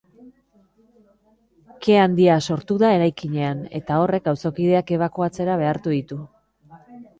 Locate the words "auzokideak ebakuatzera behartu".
4.33-5.97